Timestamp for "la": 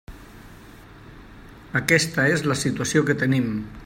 2.53-2.57